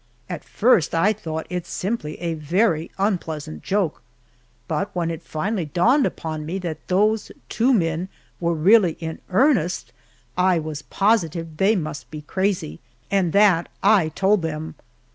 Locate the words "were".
8.39-8.55